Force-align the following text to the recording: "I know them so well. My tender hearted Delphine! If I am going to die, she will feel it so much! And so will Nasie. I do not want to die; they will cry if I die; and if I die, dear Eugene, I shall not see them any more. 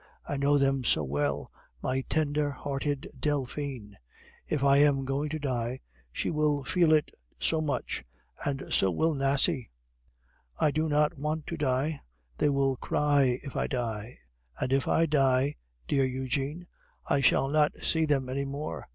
"I 0.27 0.35
know 0.35 0.57
them 0.57 0.83
so 0.83 1.03
well. 1.03 1.51
My 1.83 2.01
tender 2.01 2.49
hearted 2.49 3.11
Delphine! 3.19 3.97
If 4.49 4.63
I 4.63 4.77
am 4.77 5.05
going 5.05 5.29
to 5.29 5.37
die, 5.37 5.81
she 6.11 6.31
will 6.31 6.63
feel 6.63 6.91
it 6.91 7.11
so 7.37 7.61
much! 7.61 8.03
And 8.43 8.73
so 8.73 8.89
will 8.89 9.13
Nasie. 9.13 9.69
I 10.57 10.71
do 10.71 10.89
not 10.89 11.19
want 11.19 11.45
to 11.45 11.55
die; 11.55 12.01
they 12.39 12.49
will 12.49 12.77
cry 12.77 13.39
if 13.43 13.55
I 13.55 13.67
die; 13.67 14.17
and 14.59 14.73
if 14.73 14.87
I 14.87 15.05
die, 15.05 15.57
dear 15.87 16.03
Eugene, 16.03 16.65
I 17.05 17.21
shall 17.21 17.47
not 17.47 17.77
see 17.83 18.05
them 18.05 18.27
any 18.27 18.45
more. 18.45 18.87